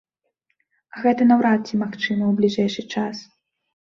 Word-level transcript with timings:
А 0.93 1.01
гэта 1.03 1.27
наўрад 1.31 1.59
ці 1.69 1.81
магчыма 1.83 2.23
ў 2.29 2.33
бліжэйшы 2.39 2.87
час. 2.95 3.15